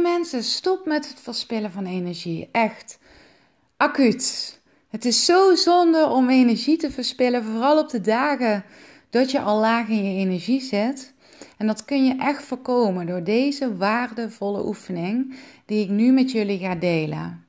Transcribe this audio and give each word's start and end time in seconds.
mensen, 0.00 0.44
stop 0.44 0.86
met 0.86 1.08
het 1.08 1.20
verspillen 1.20 1.70
van 1.72 1.86
energie. 1.86 2.48
Echt. 2.52 2.98
Acuut. 3.76 4.60
Het 4.88 5.04
is 5.04 5.24
zo 5.24 5.54
zonde 5.54 6.06
om 6.06 6.28
energie 6.28 6.76
te 6.76 6.90
verspillen, 6.90 7.44
vooral 7.44 7.78
op 7.78 7.88
de 7.88 8.00
dagen 8.00 8.64
dat 9.10 9.30
je 9.30 9.40
al 9.40 9.60
laag 9.60 9.88
in 9.88 10.04
je 10.04 10.20
energie 10.20 10.60
zit. 10.60 11.14
En 11.56 11.66
dat 11.66 11.84
kun 11.84 12.04
je 12.04 12.16
echt 12.18 12.42
voorkomen 12.42 13.06
door 13.06 13.24
deze 13.24 13.76
waardevolle 13.76 14.66
oefening 14.66 15.36
die 15.64 15.84
ik 15.84 15.88
nu 15.88 16.12
met 16.12 16.30
jullie 16.30 16.58
ga 16.58 16.74
delen. 16.74 17.44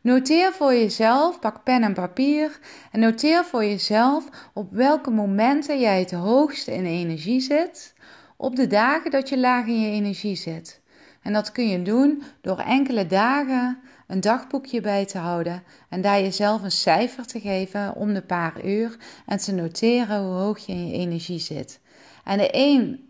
Noteer 0.00 0.52
voor 0.52 0.72
jezelf, 0.74 1.38
pak 1.38 1.62
pen 1.64 1.82
en 1.82 1.94
papier 1.94 2.58
en 2.92 3.00
noteer 3.00 3.44
voor 3.44 3.64
jezelf 3.64 4.28
op 4.54 4.72
welke 4.72 5.10
momenten 5.10 5.80
jij 5.80 5.98
het 5.98 6.12
hoogste 6.12 6.74
in 6.74 6.86
energie 6.86 7.40
zit 7.40 7.94
op 8.36 8.56
de 8.56 8.66
dagen 8.66 9.10
dat 9.10 9.28
je 9.28 9.38
laag 9.38 9.66
in 9.66 9.80
je 9.80 9.90
energie 9.90 10.36
zit. 10.36 10.80
En 11.26 11.32
dat 11.32 11.52
kun 11.52 11.68
je 11.68 11.82
doen 11.82 12.22
door 12.40 12.58
enkele 12.58 13.06
dagen 13.06 13.78
een 14.06 14.20
dagboekje 14.20 14.80
bij 14.80 15.06
te 15.06 15.18
houden 15.18 15.62
en 15.88 16.00
daar 16.00 16.20
jezelf 16.20 16.62
een 16.62 16.70
cijfer 16.70 17.26
te 17.26 17.40
geven 17.40 17.94
om 17.94 18.14
de 18.14 18.22
paar 18.22 18.64
uur 18.64 18.96
en 19.26 19.38
te 19.38 19.52
noteren 19.52 20.22
hoe 20.22 20.34
hoog 20.34 20.58
je 20.58 20.72
in 20.72 20.86
je 20.86 20.92
energie 20.92 21.38
zit. 21.38 21.80
En 22.24 22.38
de 22.38 22.50
1, 22.50 23.08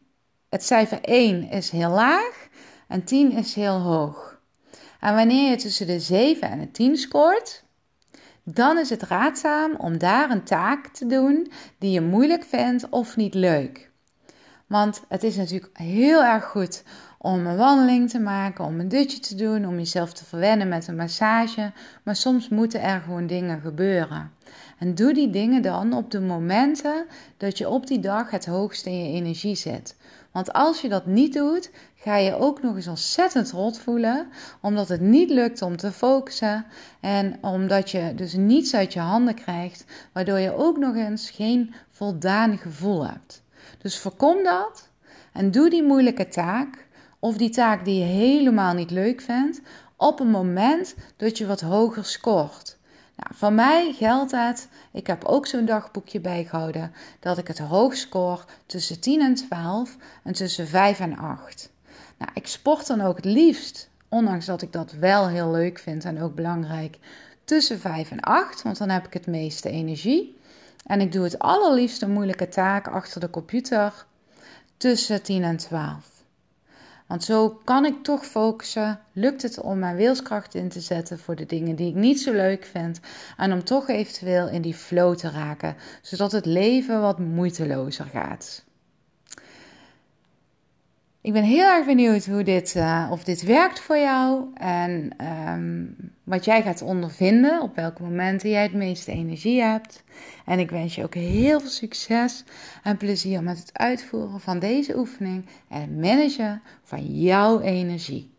het 0.49 0.65
cijfer 0.65 1.01
1 1.01 1.51
is 1.51 1.71
heel 1.71 1.91
laag 1.91 2.49
en 2.89 3.05
10 3.05 3.33
is 3.33 3.55
heel 3.55 3.79
hoog. 3.81 4.41
En 5.01 5.15
wanneer 5.15 5.51
je 5.51 5.57
tussen 5.57 5.87
de 5.87 6.01
7 6.01 6.51
en 6.51 6.59
de 6.59 6.71
10 6.71 6.97
scoort, 6.97 7.65
dan 8.43 8.79
is 8.79 8.91
het 8.91 9.03
raadzaam 9.03 9.75
om 9.75 9.99
daar 9.99 10.31
een 10.31 10.45
taak 10.45 10.87
te 10.87 11.07
doen 11.07 11.53
die 11.79 11.91
je 11.91 12.01
moeilijk 12.01 12.45
vindt 12.45 12.89
of 12.89 13.17
niet 13.17 13.35
leuk. 13.35 13.86
Want 14.67 15.03
het 15.09 15.23
is 15.23 15.37
natuurlijk 15.37 15.79
heel 15.79 16.25
erg 16.25 16.45
goed 16.45 16.83
om 17.19 17.47
een 17.47 17.57
wandeling 17.57 18.11
te 18.11 18.19
maken, 18.19 18.65
om 18.65 18.81
een 18.81 18.89
dutje 18.89 19.21
te 19.21 19.35
doen, 19.35 19.67
om 19.67 19.77
jezelf 19.77 20.13
te 20.13 20.25
verwennen 20.25 20.69
met 20.69 20.89
een 20.89 20.97
massage. 20.97 21.73
Maar 22.03 22.17
soms 22.17 22.49
moeten 22.49 22.83
er 22.83 23.01
gewoon 23.01 23.27
dingen 23.27 23.61
gebeuren. 23.61 24.33
En 24.79 24.95
doe 24.95 25.15
die 25.15 25.31
dingen 25.31 25.63
dan 25.63 25.93
op 25.93 26.11
de 26.11 26.21
momenten 26.21 27.07
dat 27.37 27.59
je 27.59 27.69
op 27.69 27.87
die 27.87 28.01
dag 28.01 28.31
het 28.31 28.47
hoogst 28.47 28.87
in 28.87 29.05
je 29.05 29.13
energie 29.13 29.55
zit. 29.55 29.97
Want 30.33 30.53
als 30.53 30.81
je 30.81 30.89
dat 30.89 31.07
niet 31.07 31.33
doet, 31.33 31.71
ga 31.95 32.17
je 32.17 32.35
ook 32.35 32.63
nog 32.63 32.77
eens 32.77 32.89
ontzettend 32.89 33.51
rot 33.51 33.79
voelen, 33.79 34.27
omdat 34.61 34.89
het 34.89 35.01
niet 35.01 35.31
lukt 35.31 35.63
om 35.63 35.77
te 35.77 35.93
focussen 35.93 36.67
en 37.01 37.39
omdat 37.41 37.91
je 37.91 38.13
dus 38.15 38.33
niets 38.33 38.75
uit 38.75 38.93
je 38.93 39.01
handen 39.01 39.35
krijgt, 39.35 39.85
waardoor 40.13 40.39
je 40.39 40.57
ook 40.57 40.79
nog 40.79 40.95
eens 40.95 41.31
geen 41.31 41.75
voldaan 41.91 42.59
gevoel 42.59 43.07
hebt. 43.07 43.45
Dus 43.79 43.99
voorkom 43.99 44.45
dat 44.45 44.89
en 45.33 45.51
doe 45.51 45.71
die 45.71 45.83
moeilijke 45.83 46.29
taak 46.29 46.87
of 47.19 47.37
die 47.37 47.51
taak 47.51 47.85
die 47.85 47.99
je 47.99 48.05
helemaal 48.05 48.75
niet 48.75 48.91
leuk 48.91 49.21
vindt 49.21 49.61
op 49.97 50.21
een 50.21 50.31
moment 50.31 50.95
dat 51.17 51.39
je 51.39 51.47
wat 51.47 51.61
hoger 51.61 52.05
scoort. 52.05 52.77
Nou, 53.17 53.35
voor 53.35 53.53
mij 53.53 53.93
geldt 53.93 54.31
het, 54.31 54.69
ik 54.93 55.07
heb 55.07 55.25
ook 55.25 55.47
zo'n 55.47 55.65
dagboekje 55.65 56.21
bijgehouden, 56.21 56.93
dat 57.21 57.39
ik 57.39 57.49
het 57.49 57.59
hoog 57.59 57.97
score 57.97 58.43
tussen 58.67 59.01
10 59.01 59.21
en 59.21 59.35
12 59.35 59.97
en 60.25 60.33
tussen 60.33 60.67
5 60.67 61.01
en 61.01 61.17
8. 61.17 61.71
Nou, 62.19 62.31
ik 62.35 62.47
sport 62.47 62.87
dan 62.87 63.01
ook 63.01 63.17
het 63.17 63.25
liefst, 63.25 63.89
ondanks 64.09 64.47
dat 64.47 64.63
ik 64.63 64.73
dat 64.73 64.93
wel 64.93 65.29
heel 65.29 65.51
leuk 65.51 65.79
vind 65.79 66.05
en 66.05 66.23
ook 66.23 66.35
belangrijk, 66.35 66.99
tussen 67.45 67.81
5 67.81 68.11
en 68.11 68.21
8, 68.21 68.63
want 68.63 68.79
dan 68.79 68.89
heb 68.89 69.07
ik 69.07 69.13
het 69.13 69.27
meeste 69.27 69.71
energie. 69.71 70.39
En 70.87 71.01
ik 71.01 71.13
doe 71.13 71.25
het 71.25 71.39
allerliefste 71.39 72.09
moeilijke 72.09 72.49
taak 72.49 72.89
achter 72.89 73.21
de 73.21 73.31
computer 73.31 74.07
tussen 74.77 75.23
10 75.23 75.45
en 75.45 75.57
12. 75.57 76.17
Want 77.07 77.25
zo 77.25 77.61
kan 77.65 77.85
ik 77.85 78.03
toch 78.03 78.27
focussen. 78.27 79.01
Lukt 79.13 79.43
het 79.43 79.61
om 79.61 79.79
mijn 79.79 79.97
wilskracht 79.97 80.55
in 80.55 80.69
te 80.69 80.81
zetten 80.81 81.19
voor 81.19 81.37
de 81.37 81.47
dingen 81.47 81.77
die 81.77 81.89
ik 81.89 81.95
niet 81.95 82.21
zo 82.21 82.33
leuk 82.33 82.65
vind. 82.65 83.01
En 83.37 83.53
om 83.53 83.65
toch 83.65 83.89
eventueel 83.89 84.49
in 84.49 84.63
die 84.63 84.75
flow 84.75 85.17
te 85.17 85.31
raken. 85.31 85.77
Zodat 86.03 86.33
het 86.33 86.47
leven 86.47 87.01
wat 87.01 87.19
moeitelozer 87.19 88.05
gaat. 88.05 88.65
Ik 91.27 91.33
ben 91.33 91.43
heel 91.43 91.65
erg 91.65 91.87
benieuwd 91.87 92.27
hoe 92.27 92.43
dit, 92.43 92.75
uh, 92.75 93.09
of 93.11 93.25
dit 93.25 93.43
werkt 93.43 93.81
voor 93.81 93.97
jou 93.97 94.45
en 94.55 95.11
um, 95.51 95.97
wat 96.25 96.45
jij 96.45 96.63
gaat 96.63 96.83
ondervinden, 96.83 97.63
op 97.63 97.75
welke 97.75 98.03
momenten 98.03 98.51
jij 98.51 98.63
het 98.63 98.73
meeste 98.73 99.13
energie 99.13 99.63
hebt. 99.63 100.05
En 100.45 100.59
ik 100.59 100.71
wens 100.71 100.95
je 100.95 101.03
ook 101.03 101.15
heel 101.15 101.61
veel 101.61 101.69
succes 101.69 102.45
en 102.83 102.97
plezier 102.97 103.43
met 103.43 103.59
het 103.59 103.79
uitvoeren 103.79 104.41
van 104.41 104.59
deze 104.59 104.99
oefening 104.99 105.47
en 105.69 105.81
het 105.81 105.97
managen 105.97 106.63
van 106.83 107.21
jouw 107.21 107.61
energie. 107.61 108.31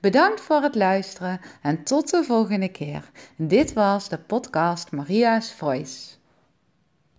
Bedankt 0.00 0.40
voor 0.40 0.62
het 0.62 0.74
luisteren 0.74 1.40
en 1.62 1.82
tot 1.82 2.10
de 2.10 2.24
volgende 2.24 2.68
keer. 2.68 3.10
Dit 3.36 3.72
was 3.72 4.08
de 4.08 4.18
podcast 4.18 4.92
Maria's 4.92 5.52
Voice. 5.52 6.23